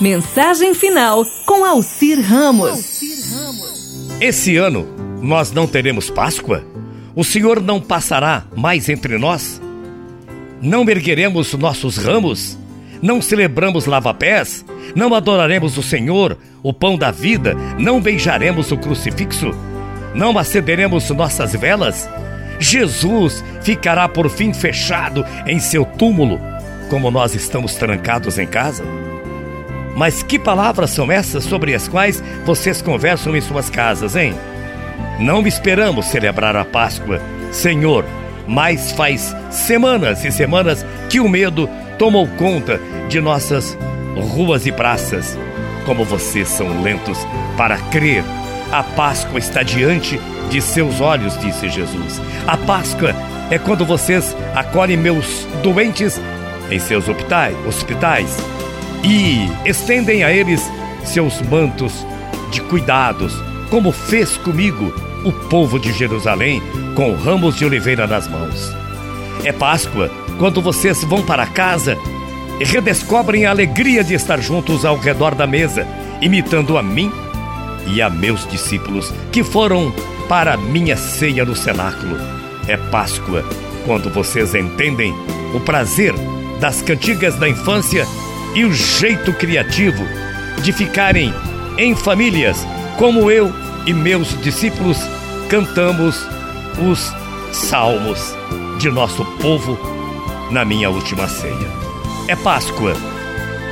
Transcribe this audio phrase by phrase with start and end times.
[0.00, 3.02] Mensagem final com Alcir Ramos.
[4.20, 4.86] Esse ano
[5.20, 6.64] nós não teremos Páscoa?
[7.16, 9.60] O Senhor não passará mais entre nós?
[10.62, 12.56] Não ergueremos nossos ramos?
[13.02, 14.64] Não celebramos lava-pés?
[14.94, 17.56] Não adoraremos o Senhor, o pão da vida?
[17.76, 19.50] Não beijaremos o crucifixo?
[20.14, 22.08] Não acederemos nossas velas?
[22.60, 26.38] Jesus ficará por fim fechado em seu túmulo,
[26.88, 28.84] como nós estamos trancados em casa?
[29.98, 34.32] Mas que palavras são essas sobre as quais vocês conversam em suas casas, hein?
[35.18, 38.04] Não esperamos celebrar a Páscoa, Senhor,
[38.46, 41.68] mas faz semanas e semanas que o medo
[41.98, 43.76] tomou conta de nossas
[44.14, 45.36] ruas e praças.
[45.84, 47.18] Como vocês são lentos
[47.56, 48.22] para crer.
[48.70, 52.20] A Páscoa está diante de seus olhos, disse Jesus.
[52.46, 53.16] A Páscoa
[53.50, 56.20] é quando vocês acolhem meus doentes
[56.70, 58.36] em seus hospitais
[59.04, 60.70] e estendem a eles
[61.04, 62.06] seus mantos
[62.50, 63.34] de cuidados,
[63.70, 64.92] como fez comigo
[65.24, 66.62] o povo de Jerusalém
[66.94, 68.72] com ramos de oliveira nas mãos.
[69.44, 71.96] É Páscoa quando vocês vão para casa
[72.60, 75.86] e redescobrem a alegria de estar juntos ao redor da mesa,
[76.20, 77.10] imitando a mim
[77.86, 79.92] e a meus discípulos que foram
[80.28, 82.16] para minha ceia no cenáculo.
[82.66, 83.44] É Páscoa
[83.86, 85.14] quando vocês entendem
[85.54, 86.14] o prazer
[86.60, 88.06] das cantigas da infância
[88.54, 90.04] e o jeito criativo
[90.62, 91.32] de ficarem
[91.76, 93.52] em famílias, como eu
[93.86, 94.98] e meus discípulos
[95.48, 96.26] cantamos
[96.78, 97.12] os
[97.52, 98.34] salmos
[98.78, 99.78] de nosso povo
[100.50, 101.68] na minha última ceia.
[102.26, 102.94] É Páscoa,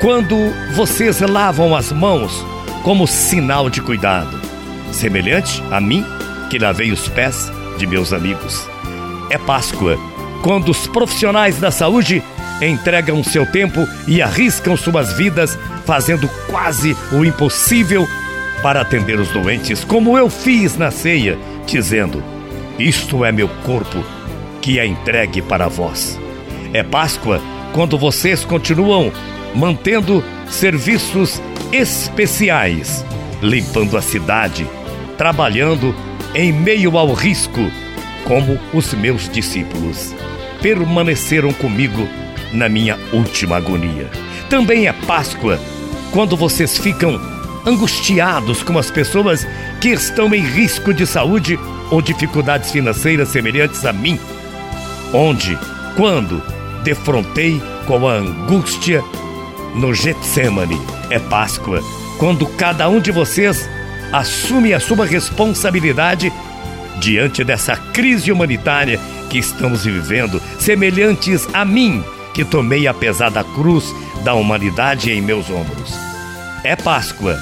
[0.00, 0.36] quando
[0.74, 2.44] vocês lavam as mãos
[2.82, 4.40] como sinal de cuidado,
[4.92, 6.04] semelhante a mim
[6.48, 8.68] que lavei os pés de meus amigos.
[9.28, 9.96] É Páscoa,
[10.42, 12.22] quando os profissionais da saúde
[12.60, 18.06] entregam seu tempo e arriscam suas vidas, fazendo quase o impossível
[18.62, 22.22] para atender os doentes, como eu fiz na ceia, dizendo:
[22.78, 24.04] Isto é meu corpo,
[24.60, 26.18] que é entregue para vós.
[26.72, 27.40] É Páscoa
[27.72, 29.12] quando vocês continuam
[29.54, 31.40] mantendo serviços
[31.72, 33.04] especiais,
[33.42, 34.66] limpando a cidade,
[35.16, 35.94] trabalhando
[36.34, 37.60] em meio ao risco,
[38.24, 40.14] como os meus discípulos
[40.60, 42.06] permaneceram comigo
[42.52, 44.10] na minha última agonia.
[44.48, 45.58] Também é Páscoa,
[46.12, 47.20] quando vocês ficam
[47.66, 49.46] angustiados com as pessoas
[49.80, 51.58] que estão em risco de saúde
[51.90, 54.18] ou dificuldades financeiras semelhantes a mim.
[55.12, 55.58] Onde,
[55.96, 56.42] quando
[56.82, 59.02] defrontei com a angústia
[59.74, 60.80] no Getsemane,
[61.10, 61.82] é Páscoa,
[62.18, 63.68] quando cada um de vocês
[64.12, 66.32] assume a sua responsabilidade
[66.98, 72.02] diante dessa crise humanitária que estamos vivendo, semelhantes a mim
[72.34, 75.94] que tomei a pesada cruz da humanidade em meus ombros.
[76.62, 77.38] É Páscoa,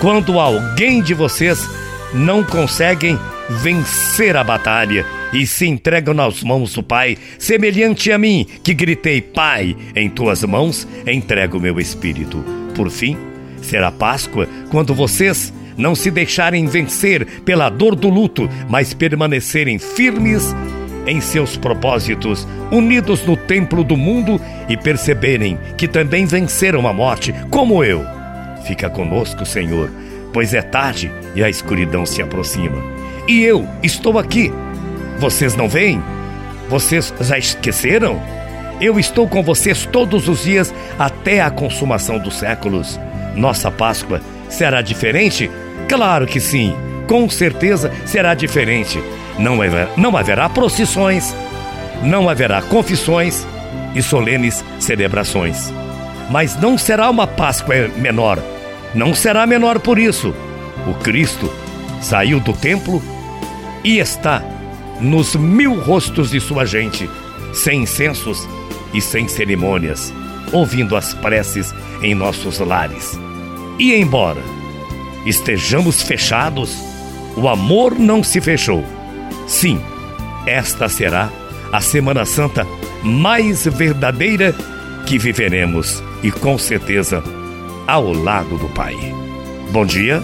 [0.00, 1.68] quando alguém de vocês
[2.12, 8.46] não conseguem vencer a batalha e se entregam nas mãos do Pai, semelhante a mim,
[8.62, 12.44] que gritei: Pai, em tuas mãos entrego o meu espírito.
[12.74, 13.16] Por fim,
[13.62, 20.54] será Páscoa quando vocês não se deixarem vencer pela dor do luto, mas permanecerem firmes
[21.06, 27.34] em seus propósitos, unidos no templo do mundo e perceberem que também venceram a morte,
[27.50, 28.04] como eu.
[28.66, 29.90] Fica conosco, Senhor,
[30.32, 32.82] pois é tarde e a escuridão se aproxima.
[33.28, 34.52] E eu estou aqui.
[35.18, 36.02] Vocês não veem?
[36.68, 38.20] Vocês já esqueceram?
[38.80, 42.98] Eu estou com vocês todos os dias até a consumação dos séculos.
[43.36, 45.50] Nossa Páscoa será diferente?
[45.88, 46.74] Claro que sim,
[47.06, 49.00] com certeza será diferente
[49.38, 51.34] não haverá, não haverá procissões,
[52.02, 53.46] não haverá confissões
[53.94, 55.72] e solenes celebrações.
[56.30, 58.38] Mas não será uma Páscoa menor,
[58.94, 60.34] não será menor por isso.
[60.86, 61.52] O Cristo
[62.00, 63.02] saiu do templo
[63.82, 64.42] e está
[65.00, 67.08] nos mil rostos de sua gente,
[67.52, 68.48] sem incensos
[68.92, 70.12] e sem cerimônias,
[70.52, 73.18] ouvindo as preces em nossos lares.
[73.78, 74.40] E embora
[75.26, 76.76] estejamos fechados,
[77.36, 78.84] o amor não se fechou
[79.46, 79.80] Sim,
[80.46, 81.30] esta será
[81.72, 82.66] a Semana Santa
[83.02, 84.54] mais verdadeira
[85.06, 87.22] que viveremos e com certeza
[87.86, 88.94] ao lado do Pai.
[89.70, 90.22] Bom dia,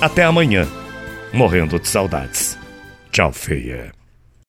[0.00, 0.66] até amanhã,
[1.32, 2.58] morrendo de saudades.
[3.10, 4.01] Tchau, feia.